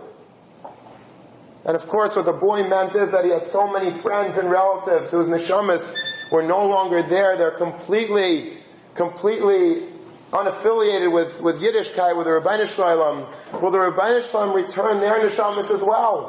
And 1.65 1.75
of 1.75 1.87
course, 1.89 2.15
what 2.15 2.27
the 2.27 2.35
boy 2.35 2.63
meant 2.69 2.95
is 2.95 3.11
that 3.13 3.25
he 3.25 3.31
had 3.31 3.47
so 3.47 3.67
many 3.67 3.91
friends 3.91 4.37
and 4.37 4.51
relatives 4.51 5.11
whose 5.11 5.29
neshamas 5.29 5.95
were 6.31 6.43
no 6.43 6.67
longer 6.67 7.03
there. 7.03 7.39
They're 7.39 7.53
completely, 7.53 8.59
completely 8.95 9.89
unaffiliated 10.31 11.11
with, 11.11 11.41
with 11.41 11.63
Yiddishkeit, 11.63 12.15
with 12.15 12.27
the 12.27 12.33
Ribbono 12.33 12.69
Shel 12.69 12.99
Olam. 12.99 13.63
Will 13.63 13.71
the 13.71 13.79
Ribbono 13.79 14.23
Shel 14.31 14.49
Olam 14.49 14.55
return 14.55 15.01
their 15.01 15.27
neshamas 15.27 15.71
as 15.71 15.83
well? 15.83 16.29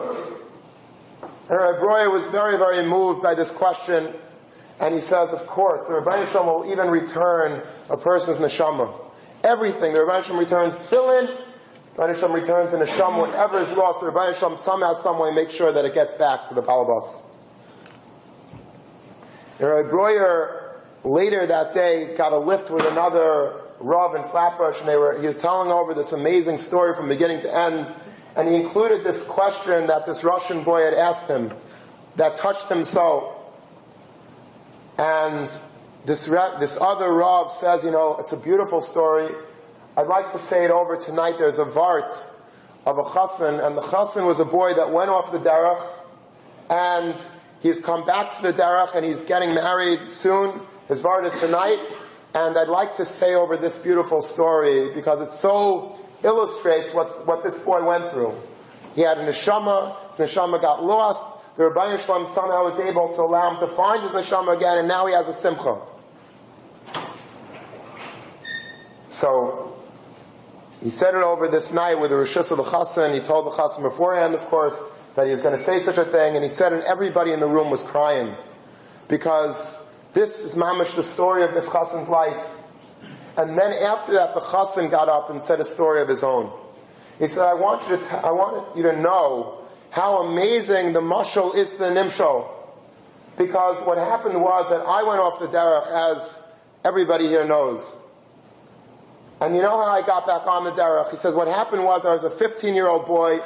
And 1.50 1.60
Rabbi 1.60 1.80
Breuer 1.80 2.10
was 2.10 2.28
very, 2.28 2.58
very 2.58 2.86
moved 2.86 3.22
by 3.22 3.36
this 3.36 3.52
question. 3.52 4.14
And 4.80 4.94
he 4.94 5.00
says, 5.00 5.32
of 5.32 5.48
course, 5.48 5.88
the 5.88 5.94
Ribbono 5.94 6.28
Shel 6.32 6.44
Olam 6.44 6.64
will 6.64 6.72
even 6.72 6.90
return 6.90 7.62
a 7.90 7.98
person's 7.98 8.38
neshama 8.38 8.94
everything. 9.44 9.94
The 9.94 10.00
Ribbono 10.00 10.24
Shel 10.24 10.36
Olam 10.36 10.40
returns 10.40 10.74
tefillin, 10.76 11.44
Ribbono 11.96 12.20
Shel 12.20 12.30
Olam 12.30 12.34
returns 12.34 12.72
neshama, 12.72 13.20
whatever 13.20 13.60
is 13.60 13.72
lost, 13.72 14.02
the 14.02 14.12
Ribbono 14.12 14.36
Shel 14.36 14.52
Olam 14.52 14.58
somehow, 14.58 14.94
some 14.94 15.20
way 15.20 15.32
makes 15.32 15.54
sure 15.54 15.72
that 15.72 15.86
it 15.86 15.94
gets 15.94 16.14
back 16.16 16.48
to 16.50 16.54
the 16.54 16.62
Palabas. 16.62 17.24
Rabbi 19.60 19.90
Breuer 19.90 20.82
later 21.06 21.46
that 21.46 21.74
day 21.74 22.14
got 22.18 22.34
a 22.34 22.38
lift 22.38 22.70
with 22.70 22.86
another 22.86 23.62
Rav 23.80 24.16
in 24.16 24.24
Flatbush, 24.24 24.80
and 24.80 24.90
they 24.90 24.98
were, 24.98 25.20
he 25.20 25.28
was 25.28 25.38
telling 25.38 25.72
over 25.72 25.94
this 25.94 26.12
amazing 26.12 26.58
story 26.58 26.94
from 26.94 27.08
beginning 27.08 27.42
to 27.42 27.56
end, 27.56 27.88
and 28.36 28.50
he 28.50 28.56
included 28.56 29.04
this 29.04 29.24
question 29.24 29.88
that 29.88 30.06
this 30.06 30.24
Russian 30.24 30.64
boy 30.64 30.84
had 30.84 30.94
asked 30.94 31.28
him 31.28 31.54
that 32.16 32.36
touched 32.36 32.70
him 32.70 32.84
so. 32.84 33.35
And 34.98 35.52
this, 36.06 36.26
this 36.26 36.78
other 36.80 37.12
Rav 37.12 37.52
says, 37.52 37.84
you 37.84 37.92
know, 37.92 38.18
it's 38.20 38.32
a 38.32 38.38
beautiful 38.38 38.82
story. 38.82 39.34
I'd 39.98 40.08
like 40.08 40.32
to 40.32 40.38
say 40.38 40.66
it 40.66 40.72
over 40.72 40.98
tonight. 40.98 41.36
There's 41.38 41.60
a 41.60 41.66
Vart 41.66 42.12
of 42.86 42.98
a 42.98 43.04
Chassan, 43.04 43.66
and 43.66 43.76
the 43.76 43.82
Chassan 43.82 44.28
was 44.28 44.40
a 44.40 44.46
boy 44.46 44.74
that 44.74 44.92
went 44.92 45.10
off 45.10 45.32
the 45.32 45.40
Derech, 45.40 45.86
and 46.70 47.26
he's 47.62 47.80
come 47.80 48.06
back 48.06 48.34
to 48.34 48.42
the 48.44 48.54
Derech, 48.54 48.96
and 48.96 49.06
he's 49.06 49.24
getting 49.24 49.54
married 49.54 50.12
soon. 50.12 50.62
His 50.88 51.02
Vart 51.02 51.26
is 51.26 51.34
tonight, 51.40 51.80
and 52.36 52.58
I'd 52.58 52.68
like 52.68 52.96
to 52.98 53.06
say 53.06 53.34
over 53.34 53.58
this 53.58 53.78
beautiful 53.78 54.22
story 54.22 54.94
because 54.94 55.20
it 55.22 55.32
so 55.32 55.98
illustrates 56.24 56.94
what, 56.94 57.26
what 57.26 57.44
this 57.44 57.58
boy 57.60 57.84
went 57.84 58.12
through. 58.12 58.36
He 58.94 59.02
had 59.02 59.18
a 59.18 59.26
neshama, 59.26 59.96
his 60.16 60.30
neshama 60.32 60.62
got 60.62 60.84
lost, 60.84 61.24
the 61.58 61.64
Ribbono 61.64 62.00
Shel 62.00 62.20
Olam 62.20 62.28
somehow 62.28 62.64
was 62.66 62.80
able 62.80 63.14
to 63.16 63.22
allow 63.22 63.52
him 63.52 63.68
to 63.68 63.74
find 63.76 64.04
his 64.04 64.12
neshama 64.12 64.56
again, 64.56 64.78
and 64.78 64.88
now 64.88 65.06
he 65.06 65.14
has 65.14 65.28
a 65.28 65.34
simcha. 65.34 65.80
So 69.08 69.78
he 70.84 70.90
said 70.90 71.16
it 71.16 71.24
over 71.24 71.48
this 71.48 71.72
night 71.72 71.96
with 71.96 72.12
the 72.12 72.18
reshus 72.18 72.52
of 72.52 72.58
the 72.58 72.64
Chassan. 72.64 73.14
He 73.14 73.22
told 73.22 73.46
the 73.46 73.52
Chassan 73.52 73.82
beforehand, 73.82 74.36
of 74.36 74.46
course, 74.48 74.80
that 75.16 75.26
he 75.26 75.32
was 75.32 75.40
going 75.40 75.58
to 75.58 75.64
say 75.64 75.80
such 75.80 75.98
a 75.98 76.04
thing, 76.04 76.36
and 76.36 76.44
he 76.44 76.50
said, 76.50 76.74
and 76.74 76.84
everybody 76.84 77.32
in 77.32 77.40
the 77.40 77.48
room 77.48 77.70
was 77.70 77.84
crying 77.84 78.36
because 79.08 79.80
this 80.14 80.44
is 80.44 80.56
mamish 80.56 80.96
the 80.96 81.04
story 81.04 81.44
of 81.44 81.54
this 81.54 81.70
chassan's 81.70 82.10
life. 82.10 82.50
And 83.38 83.58
then 83.58 83.72
after 83.74 84.14
that, 84.14 84.34
the 84.34 84.42
chassan 84.42 84.90
got 84.90 85.10
up 85.10 85.30
and 85.30 85.42
said 85.42 85.60
a 85.60 85.66
story 85.66 86.02
of 86.02 86.08
his 86.08 86.24
own. 86.24 86.52
He 87.20 87.28
said, 87.28 87.46
"I 87.46 87.54
want 87.54 87.82
you 87.90 87.98
to, 87.98 88.04
t- 88.04 88.10
I 88.10 88.32
want 88.32 88.76
you 88.76 88.84
to 88.84 89.00
know 89.00 89.65
how 89.96 90.22
amazing 90.28 90.92
the 90.92 91.00
mushal 91.00 91.56
is 91.56 91.72
to 91.72 91.78
the 91.78 91.86
nimshal." 91.86 92.50
Because 93.38 93.78
what 93.86 93.98
happened 93.98 94.42
was 94.42 94.70
that 94.70 94.82
I 94.86 95.04
went 95.04 95.20
off 95.20 95.40
the 95.40 95.48
derech, 95.48 95.88
as 95.88 96.40
everybody 96.84 97.28
here 97.28 97.46
knows. 97.46 97.96
And 99.42 99.56
you 99.56 99.62
know 99.62 99.78
how 99.78 99.92
I 99.92 100.02
got 100.02 100.26
back 100.26 100.48
on 100.48 100.64
the 100.64 100.72
derech? 100.72 101.12
He 101.12 101.18
says, 101.18 101.34
what 101.34 101.48
happened 101.48 101.84
was 101.84 102.06
I 102.06 102.14
was 102.14 102.24
a 102.24 102.30
15-year-old 102.30 103.06
boy. 103.06 103.40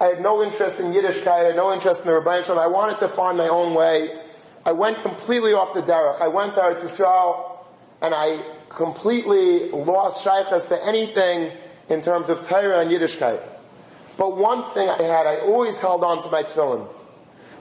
I 0.00 0.06
had 0.06 0.20
no 0.20 0.42
interest 0.42 0.78
in 0.78 0.92
Yiddishkeit. 0.92 1.26
I 1.26 1.44
had 1.44 1.56
no 1.56 1.72
interest 1.72 2.04
in 2.04 2.12
the 2.12 2.20
Rebbeinu. 2.20 2.56
I 2.58 2.68
wanted 2.68 2.98
to 2.98 3.08
find 3.08 3.38
my 3.38 3.48
own 3.48 3.74
way. 3.74 4.20
I 4.64 4.72
went 4.72 4.98
completely 4.98 5.52
off 5.52 5.74
the 5.74 5.82
derech. 5.82 6.20
I 6.20 6.28
went 6.28 6.54
to 6.54 6.60
Eretz 6.60 6.80
Yisrael, 6.80 7.58
and 8.00 8.14
I 8.14 8.38
completely 8.68 9.70
lost 9.70 10.24
shaychus 10.24 10.68
to 10.68 10.86
anything 10.86 11.50
in 11.88 12.02
terms 12.02 12.28
of 12.28 12.46
Torah 12.46 12.80
and 12.80 12.90
Yiddishkeit. 12.90 13.40
But 14.16 14.36
one 14.36 14.70
thing 14.72 14.88
I 14.88 15.02
had, 15.02 15.26
I 15.26 15.38
always 15.38 15.78
held 15.78 16.04
on 16.04 16.22
to 16.22 16.30
my 16.30 16.42
tefillin. 16.42 16.86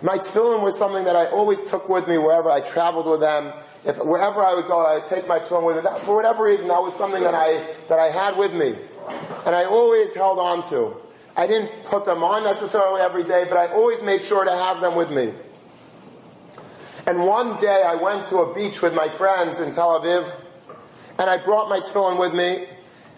My 0.01 0.17
tefillin 0.17 0.61
was 0.61 0.77
something 0.77 1.05
that 1.05 1.15
I 1.15 1.27
always 1.27 1.63
took 1.63 1.87
with 1.87 2.07
me 2.07 2.17
wherever 2.17 2.51
I 2.51 2.59
traveled 2.59 3.05
with 3.05 3.21
them. 3.21 3.53
If 3.85 3.97
wherever 3.97 4.41
I 4.41 4.53
would 4.53 4.67
go, 4.67 4.79
I 4.79 4.95
would 4.95 5.05
take 5.05 5.27
my 5.27 5.39
tefillin 5.39 5.65
with 5.65 5.77
me. 5.77 5.81
That, 5.83 6.03
for 6.03 6.15
whatever 6.15 6.43
reason, 6.43 6.67
that 6.67 6.81
was 6.81 6.93
something 6.95 7.23
that 7.23 7.33
I 7.33 7.65
that 7.89 7.99
I 7.99 8.11
had 8.11 8.37
with 8.37 8.53
me, 8.53 8.75
and 9.45 9.55
I 9.55 9.65
always 9.65 10.13
held 10.13 10.39
on 10.39 10.67
to. 10.69 10.97
I 11.35 11.47
didn't 11.47 11.83
put 11.85 12.05
them 12.05 12.23
on 12.23 12.43
necessarily 12.43 13.01
every 13.01 13.23
day, 13.23 13.45
but 13.49 13.57
I 13.57 13.67
always 13.73 14.03
made 14.03 14.21
sure 14.21 14.45
to 14.45 14.51
have 14.51 14.81
them 14.81 14.95
with 14.95 15.09
me. 15.09 15.33
And 17.07 17.25
one 17.25 17.59
day, 17.59 17.83
I 17.83 17.95
went 17.95 18.27
to 18.27 18.37
a 18.37 18.53
beach 18.53 18.81
with 18.81 18.93
my 18.93 19.09
friends 19.09 19.59
in 19.59 19.73
Tel 19.73 19.99
Aviv, 19.99 20.33
and 21.17 21.29
I 21.29 21.37
brought 21.37 21.69
my 21.69 21.79
tefillin 21.79 22.19
with 22.19 22.33
me, 22.33 22.67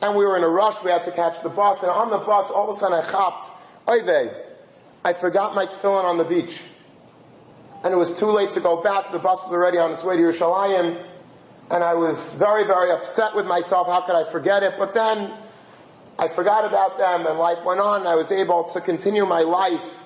and 0.02 0.16
we 0.16 0.26
were 0.26 0.38
in 0.38 0.44
a 0.44 0.50
rush. 0.50 0.84
We 0.84 0.92
had 0.92 1.04
to 1.06 1.12
catch 1.12 1.42
the 1.44 1.50
bus, 1.50 1.82
and 1.82 1.92
on 1.92 2.10
the 2.10 2.18
bus, 2.18 2.50
all 2.52 2.70
of 2.70 2.76
a 2.76 2.80
sudden, 2.80 2.98
I 2.98 3.02
hopped. 3.02 3.52
Oy 3.88 4.30
I 5.04 5.14
forgot 5.14 5.54
my 5.54 5.66
tefillin 5.66 6.04
on 6.04 6.18
the 6.18 6.24
beach 6.24 6.60
and 7.86 7.94
it 7.94 7.98
was 7.98 8.18
too 8.18 8.32
late 8.32 8.50
to 8.50 8.60
go 8.60 8.82
back. 8.82 9.12
The 9.12 9.20
bus 9.20 9.44
was 9.44 9.54
already 9.54 9.78
on 9.78 9.92
its 9.92 10.04
way 10.04 10.18
to 10.18 10.22
Yerushalayim, 10.24 11.06
and 11.70 11.84
I 11.84 11.94
was 11.94 12.34
very, 12.34 12.66
very 12.66 12.92
upset 12.92 13.36
with 13.36 13.46
myself. 13.46 13.86
How 13.86 14.02
could 14.02 14.16
I 14.16 14.24
forget 14.24 14.64
it? 14.64 14.74
But 14.76 14.96
then 14.96 15.32
I 16.18 16.28
forgot 16.28 16.66
about 16.66 16.98
them, 16.98 17.28
and 17.28 17.38
life 17.38 17.64
went 17.64 17.80
on. 17.80 18.08
I 18.08 18.16
was 18.16 18.32
able 18.32 18.64
to 18.74 18.82
continue 18.82 19.24
my 19.28 19.42
life 19.42 20.04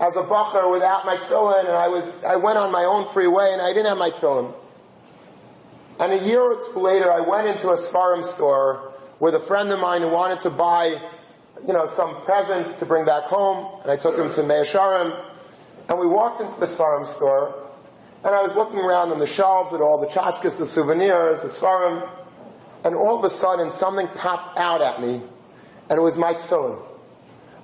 as 0.00 0.16
a 0.16 0.22
bacher 0.22 0.72
without 0.72 1.06
my 1.06 1.18
tefillin, 1.18 1.60
and 1.60 1.68
I 1.68 1.86
was 1.86 2.24
I 2.24 2.34
went 2.34 2.58
on 2.58 2.72
my 2.72 2.82
own 2.82 3.06
free 3.06 3.28
way, 3.28 3.52
and 3.52 3.62
I 3.62 3.68
didn't 3.68 3.86
have 3.86 3.98
my 3.98 4.10
tefillin. 4.10 4.52
And 6.00 6.12
a 6.12 6.24
year 6.26 6.40
or 6.40 6.56
two 6.72 6.80
later, 6.80 7.12
I 7.12 7.20
went 7.20 7.46
into 7.46 7.68
a 7.68 7.76
Sfarim 7.76 8.24
store 8.24 8.89
with 9.20 9.34
a 9.34 9.40
friend 9.40 9.70
of 9.70 9.78
mine 9.78 10.00
who 10.00 10.08
wanted 10.08 10.40
to 10.40 10.50
buy, 10.50 10.98
you 11.66 11.72
know, 11.72 11.86
some 11.86 12.16
present 12.22 12.78
to 12.78 12.86
bring 12.86 13.04
back 13.04 13.24
home, 13.24 13.80
and 13.82 13.90
I 13.90 13.96
took 13.96 14.18
him 14.18 14.32
to 14.32 14.42
Mea 14.42 14.64
Shearim, 14.64 15.14
and 15.88 15.98
we 15.98 16.06
walked 16.06 16.40
into 16.40 16.58
the 16.58 16.66
Sfarim 16.66 17.06
store, 17.06 17.54
and 18.24 18.34
I 18.34 18.42
was 18.42 18.56
looking 18.56 18.78
around 18.78 19.12
on 19.12 19.18
the 19.18 19.26
shelves 19.26 19.72
at 19.74 19.80
all 19.80 20.00
the 20.00 20.06
tchotchkes, 20.06 20.58
the 20.58 20.66
souvenirs, 20.66 21.42
the 21.42 21.48
Sfarim, 21.48 22.08
and 22.82 22.94
all 22.94 23.18
of 23.18 23.24
a 23.24 23.30
sudden 23.30 23.70
something 23.70 24.08
popped 24.08 24.58
out 24.58 24.80
at 24.80 25.02
me, 25.02 25.20
and 25.90 25.98
it 25.98 26.02
was 26.02 26.16
my 26.16 26.32
tefillin. 26.32 26.82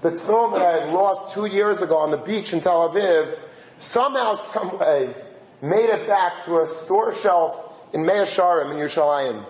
The 0.03 0.11
tefillin 0.11 0.53
that 0.53 0.63
I 0.63 0.81
had 0.85 0.93
lost 0.93 1.33
two 1.33 1.47
years 1.47 1.81
ago 1.81 1.97
on 1.97 2.11
the 2.11 2.19
beach 2.19 2.53
in 2.53 2.61
Tel 2.61 2.91
Aviv, 2.91 3.39
somehow, 3.79 4.35
someway, 4.35 5.15
made 5.63 5.89
it 5.89 6.07
back 6.07 6.45
to 6.45 6.61
a 6.61 6.67
store 6.67 7.15
shelf 7.15 7.73
in 7.95 8.05
Mea 8.05 8.25
Shearim 8.27 8.73
in 8.73 8.77
Yerushalayim. 8.77 9.43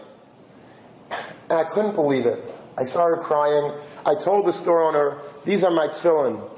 And 1.48 1.58
I 1.58 1.64
couldn't 1.64 1.94
believe 1.94 2.26
it. 2.26 2.42
I 2.76 2.84
started 2.84 3.22
crying. 3.22 3.72
I 4.04 4.14
told 4.14 4.46
the 4.46 4.52
store 4.52 4.82
owner, 4.82 5.18
these 5.44 5.64
are 5.64 5.70
my 5.70 5.88
tefillin. 5.88 6.48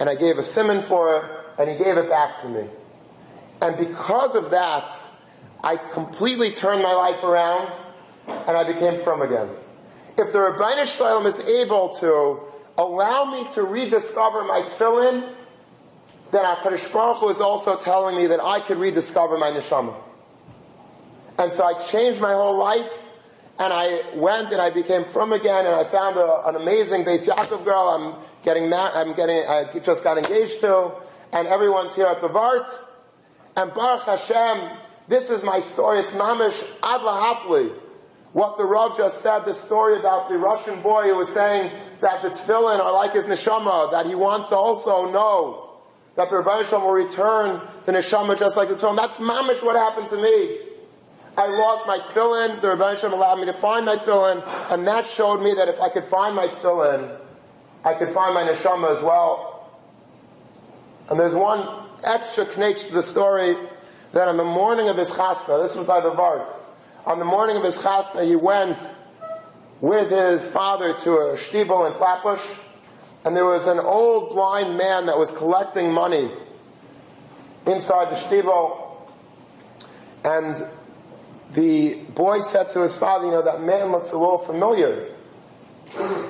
And 0.00 0.08
I 0.08 0.14
gave 0.14 0.38
a 0.38 0.42
simon 0.42 0.82
for 0.82 1.16
it, 1.16 1.24
and 1.58 1.70
he 1.70 1.76
gave 1.76 1.96
it 1.96 2.08
back 2.08 2.40
to 2.42 2.48
me. 2.48 2.64
And 3.60 3.76
because 3.76 4.34
of 4.36 4.50
that, 4.52 5.00
I 5.62 5.76
completely 5.76 6.52
turned 6.52 6.82
my 6.82 6.92
life 6.92 7.22
around 7.24 7.72
and 8.28 8.56
I 8.56 8.64
became 8.64 9.00
frum 9.02 9.22
again. 9.22 9.48
If 10.16 10.32
the 10.32 10.38
Ribbono 10.38 10.86
Shel 10.86 11.20
Olam 11.20 11.26
is 11.26 11.40
able 11.40 11.94
to 11.96 12.40
allow 12.80 13.24
me 13.24 13.50
to 13.52 13.62
rediscover 13.62 14.44
my 14.44 14.62
tefillin, 14.62 15.32
then 16.30 16.44
HaKadosh 16.44 16.92
Baruch 16.92 17.18
Hu 17.18 17.28
is 17.28 17.40
also 17.40 17.76
telling 17.76 18.16
me 18.16 18.26
that 18.26 18.40
I 18.40 18.60
could 18.60 18.78
rediscover 18.78 19.36
my 19.36 19.50
neshama. 19.50 19.96
And 21.38 21.52
so 21.52 21.64
I 21.64 21.74
changed 21.74 22.20
my 22.20 22.32
whole 22.32 22.56
life, 22.56 23.02
and 23.60 23.72
I 23.72 24.02
went 24.14 24.52
and 24.52 24.60
I 24.60 24.70
became 24.70 25.04
frum 25.04 25.32
again, 25.32 25.66
and 25.66 25.74
I 25.74 25.84
found 25.84 26.16
a, 26.16 26.46
an 26.46 26.56
amazing 26.56 27.04
Beis 27.04 27.28
Yaakov 27.28 27.64
girl. 27.64 27.88
I'm 27.88 28.24
getting 28.44 28.70
that. 28.70 28.94
I'm 28.94 29.14
getting. 29.14 29.38
I 29.48 29.64
just 29.80 30.04
got 30.04 30.16
engaged 30.16 30.60
to, 30.60 30.92
and 31.32 31.48
everyone's 31.48 31.94
here 31.94 32.06
at 32.06 32.20
the 32.20 32.28
Vart. 32.28 32.68
And 33.56 33.74
Baruch 33.74 34.04
Hashem, 34.04 34.70
this 35.08 35.30
is 35.30 35.42
my 35.42 35.58
story. 35.58 35.98
It's 35.98 36.12
Mamish 36.12 36.62
Ad 36.82 37.00
Lahafli. 37.00 37.72
What 38.32 38.58
the 38.58 38.64
Rav 38.64 38.96
just 38.96 39.22
said, 39.22 39.40
the 39.40 39.54
story 39.54 39.98
about 39.98 40.28
the 40.28 40.38
Russian 40.38 40.80
boy 40.80 41.08
who 41.08 41.16
was 41.16 41.30
saying 41.30 41.72
that 42.00 42.22
the 42.22 42.28
tefillin 42.28 42.78
are 42.78 42.92
like 42.92 43.14
his 43.14 43.26
neshama, 43.26 43.90
that 43.90 44.06
he 44.06 44.14
wants 44.14 44.48
to 44.48 44.54
also 44.54 45.10
know 45.10 45.80
that 46.14 46.30
the 46.30 46.36
Rebbeinu 46.36 46.80
will 46.82 46.92
return 46.92 47.60
the 47.86 47.92
neshama 47.92 48.38
just 48.38 48.56
like 48.56 48.68
the 48.68 48.76
tefillin. 48.76 48.96
That's 48.96 49.18
mamish 49.18 49.64
what 49.64 49.74
happened 49.74 50.08
to 50.10 50.16
me. 50.16 50.67
I 51.38 51.46
lost 51.46 51.86
my 51.86 51.98
tefillin. 51.98 52.60
The 52.60 52.66
Ribbono 52.66 52.98
Shel 52.98 53.10
Olam 53.10 53.12
allowed 53.12 53.38
me 53.38 53.46
to 53.46 53.52
find 53.52 53.86
my 53.86 53.94
tefillin, 53.94 54.42
and 54.72 54.84
that 54.88 55.06
showed 55.06 55.40
me 55.40 55.54
that 55.54 55.68
if 55.68 55.80
I 55.80 55.88
could 55.88 56.04
find 56.04 56.34
my 56.34 56.48
tefillin, 56.48 57.16
I 57.84 57.94
could 57.94 58.10
find 58.10 58.34
my 58.34 58.42
neshama 58.42 58.94
as 58.94 59.00
well. 59.04 59.70
And 61.08 61.18
there's 61.18 61.34
one 61.34 61.86
extra 62.02 62.44
knetch 62.58 62.86
to 62.86 62.92
the 62.92 63.04
story 63.04 63.56
that 64.12 64.26
on 64.26 64.36
the 64.36 64.44
morning 64.44 64.88
of 64.88 64.96
his 64.96 65.12
chasna, 65.12 65.62
this 65.62 65.76
was 65.76 65.86
by 65.86 66.00
the 66.00 66.10
Vart, 66.10 66.52
on 67.06 67.20
the 67.20 67.24
morning 67.24 67.56
of 67.56 67.62
his 67.62 67.78
chasna, 67.78 68.26
he 68.26 68.34
went 68.34 68.90
with 69.80 70.10
his 70.10 70.48
father 70.48 70.92
to 70.92 71.12
a 71.12 71.34
shtibel 71.34 71.86
in 71.86 71.94
Flatbush, 71.94 72.44
and 73.24 73.36
there 73.36 73.46
was 73.46 73.68
an 73.68 73.78
old 73.78 74.30
blind 74.30 74.76
man 74.76 75.06
that 75.06 75.16
was 75.16 75.30
collecting 75.30 75.92
money 75.92 76.32
inside 77.64 78.10
the 78.10 78.16
shtibel, 78.16 78.96
and 80.24 80.66
the 81.52 81.94
boy 82.14 82.40
said 82.40 82.70
to 82.70 82.82
his 82.82 82.96
father, 82.96 83.26
you 83.26 83.32
know, 83.32 83.42
that 83.42 83.62
man 83.62 83.90
looks 83.90 84.12
a 84.12 84.18
little 84.18 84.38
familiar. 84.38 85.08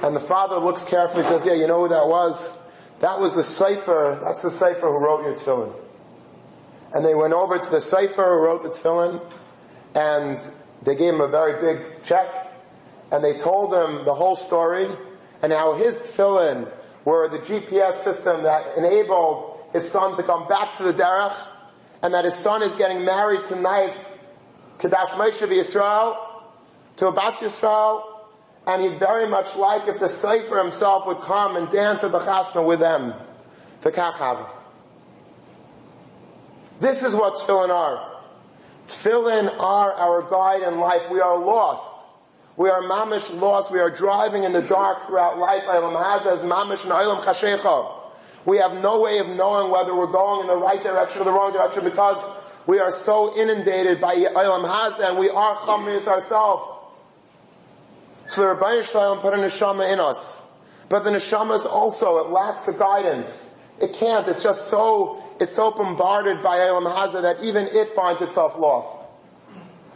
And 0.02 0.14
the 0.14 0.20
father 0.20 0.58
looks 0.58 0.84
carefully, 0.84 1.20
and 1.20 1.28
says, 1.28 1.44
yeah, 1.44 1.54
you 1.54 1.66
know 1.66 1.82
who 1.82 1.88
that 1.88 2.06
was? 2.06 2.52
That 3.00 3.20
was 3.20 3.34
the 3.34 3.42
sofer. 3.42 4.20
that's 4.22 4.42
the 4.42 4.50
sofer 4.50 4.80
who 4.80 4.98
wrote 4.98 5.25
your 5.25 5.34
tefillin. 5.34 5.75
And 6.94 7.04
they 7.04 7.14
went 7.14 7.32
over 7.32 7.58
to 7.58 7.70
the 7.70 7.78
sofer 7.78 8.14
who 8.14 8.44
wrote 8.44 8.62
the 8.62 8.70
tefillin, 8.70 9.20
and 9.94 10.38
they 10.82 10.94
gave 10.94 11.14
him 11.14 11.20
a 11.20 11.28
very 11.28 11.60
big 11.60 12.02
check, 12.04 12.28
and 13.10 13.22
they 13.22 13.37
told 13.37 13.75
him 13.75 14.04
the 14.04 14.14
whole 14.14 14.37
story, 14.37 14.88
and 15.42 15.52
how 15.52 15.75
his 15.75 15.96
tefillin 15.96 16.70
were 17.04 17.28
the 17.28 17.38
GPS 17.38 17.94
system 17.94 18.42
that 18.44 18.76
enabled 18.76 19.60
his 19.72 19.90
son 19.90 20.16
to 20.16 20.22
come 20.22 20.48
back 20.48 20.76
to 20.76 20.84
the 20.84 20.92
derech, 20.92 21.37
and 22.02 22.14
that 22.14 22.25
his 22.25 22.34
son 22.34 22.62
is 22.62 22.75
getting 22.76 23.04
married 23.04 23.44
tonight, 23.44 23.94
Kedas 24.78 25.11
Moshe 25.11 25.47
Yisrael, 25.47 26.16
to 26.97 27.08
Abbas 27.08 27.40
Yisrael, 27.40 28.02
and 28.66 28.82
he'd 28.82 28.99
very 28.99 29.26
much 29.26 29.56
like 29.56 29.88
if 29.88 29.99
the 29.99 30.08
Sefer 30.08 30.58
himself 30.58 31.06
would 31.06 31.20
come 31.20 31.56
and 31.56 31.70
dance 31.70 32.04
at 32.04 32.12
the 32.12 32.18
chasna 32.18 32.64
with 32.64 32.80
them. 32.80 33.14
the 33.80 33.90
Kachav. 33.90 34.47
This 36.80 37.02
is 37.02 37.14
what 37.14 37.35
tefillin 37.35 37.70
are. 37.70 38.20
Tefillin 38.87 39.58
are 39.58 39.92
our 39.94 40.23
guide 40.30 40.62
in 40.62 40.78
life. 40.78 41.11
We 41.11 41.20
are 41.20 41.38
lost. 41.38 42.04
We 42.56 42.70
are 42.70 42.82
mamish 42.82 43.37
lost. 43.40 43.70
We 43.70 43.80
are 43.80 43.90
driving 43.90 44.44
in 44.44 44.52
the 44.52 44.62
dark 44.62 45.06
throughout 45.06 45.38
life. 45.38 45.62
mamish 45.64 46.85
We 48.44 48.58
have 48.58 48.75
no 48.75 49.00
way 49.00 49.18
of 49.18 49.28
knowing 49.28 49.70
whether 49.70 49.94
we're 49.94 50.06
going 50.12 50.42
in 50.42 50.47
the 50.47 50.56
right 50.56 50.82
direction 50.82 51.23
or 51.23 51.25
the 51.25 51.32
wrong 51.32 51.52
direction 51.52 51.85
because 51.85 52.18
we 52.68 52.78
are 52.80 52.92
so 52.92 53.34
inundated 53.34 53.98
by 53.98 54.14
Olam 54.14 54.68
Hazeh 54.68 55.08
and 55.08 55.18
we 55.18 55.30
are 55.30 55.56
chamris 55.56 56.06
ourselves. 56.06 56.70
So 58.26 58.42
the 58.42 58.48
Ribbono 58.48 58.84
Shel 58.84 59.16
Olam 59.16 59.22
put 59.22 59.32
a 59.32 59.38
neshama 59.38 59.90
in 59.90 59.98
us. 59.98 60.42
But 60.90 61.02
the 61.02 61.08
neshama 61.08 61.56
is 61.56 61.64
also, 61.64 62.18
it 62.18 62.28
lacks 62.28 62.66
the 62.66 62.75
guidance. 62.75 63.48
It 63.80 63.94
can't. 63.94 64.28
It's 64.28 64.42
just 64.42 64.68
so, 64.68 65.25
it's 65.40 65.54
so 65.54 65.70
bombarded 65.70 66.42
by 66.42 66.58
Olam 66.58 66.94
Hazeh 66.94 67.22
that 67.22 67.42
even 67.42 67.68
it 67.68 67.88
finds 67.88 68.20
itself 68.20 68.58
lost. 68.58 68.98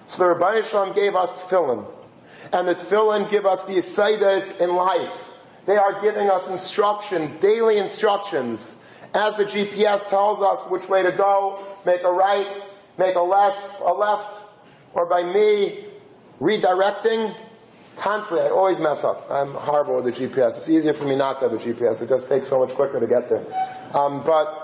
So 0.06 0.26
the 0.26 0.34
Ribbono 0.34 0.64
Shel 0.64 0.86
Olam 0.86 0.94
gave 0.94 1.14
us 1.14 1.44
tefillin. 1.44 1.84
And 2.54 2.66
the 2.66 2.74
tefillin 2.74 3.30
give 3.30 3.44
us 3.44 3.64
the 3.66 3.74
asaidas 3.74 4.58
in 4.62 4.74
life. 4.74 5.12
They 5.66 5.76
are 5.76 6.00
giving 6.00 6.30
us 6.30 6.48
instruction, 6.48 7.36
daily 7.38 7.76
instructions. 7.76 8.76
As 9.14 9.36
the 9.36 9.44
GPS 9.44 10.08
tells 10.08 10.40
us 10.40 10.68
which 10.70 10.88
way 10.88 11.02
to 11.02 11.12
go, 11.12 11.64
make 11.84 12.02
a 12.02 12.10
right, 12.10 12.62
make 12.98 13.14
a 13.14 13.20
left, 13.20 13.80
a 13.80 13.92
left, 13.92 14.40
or 14.94 15.06
by 15.06 15.22
me 15.22 15.84
redirecting, 16.40 17.38
constantly, 17.96 18.46
I 18.46 18.50
always 18.50 18.78
mess 18.78 19.04
up. 19.04 19.30
I'm 19.30 19.52
horrible 19.52 20.02
with 20.02 20.06
the 20.06 20.26
GPS. 20.26 20.56
It's 20.58 20.68
easier 20.70 20.94
for 20.94 21.04
me 21.04 21.14
not 21.14 21.38
to 21.38 21.48
have 21.48 21.52
a 21.52 21.62
GPS. 21.62 22.00
It 22.00 22.08
just 22.08 22.28
takes 22.28 22.48
so 22.48 22.64
much 22.64 22.74
quicker 22.74 23.00
to 23.00 23.06
get 23.06 23.28
there. 23.28 23.44
Um, 23.94 24.22
but 24.24 24.62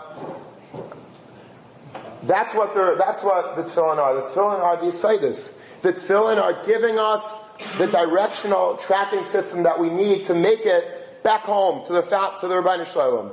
that's 2.22 2.54
what 2.54 2.74
the 2.74 2.96
that's 2.98 3.22
what 3.22 3.56
the 3.56 3.62
tefillin 3.62 3.98
are. 3.98 4.14
The 4.14 4.22
tefillin 4.22 4.62
are 4.62 4.76
the 4.76 4.86
asaitis. 4.86 5.54
The 5.82 5.92
tefillin 5.92 6.40
are 6.42 6.64
giving 6.64 6.98
us 6.98 7.36
the 7.76 7.86
directional 7.86 8.76
tracking 8.78 9.24
system 9.24 9.62
that 9.64 9.78
we 9.78 9.90
need 9.90 10.24
to 10.26 10.34
make 10.34 10.64
it 10.64 11.22
back 11.22 11.42
home 11.42 11.84
to 11.86 11.92
the 11.92 12.02
to 12.02 12.48
the 12.48 12.54
Ribbono 12.54 12.86
Shel 12.86 13.12
Olam. 13.12 13.32